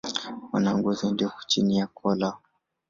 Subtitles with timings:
[0.51, 2.39] Wana ngozi ndefu chini ya koo lao.